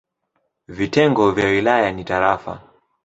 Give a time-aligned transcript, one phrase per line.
[0.67, 2.61] Vitengo vya wilaya ni tarafa.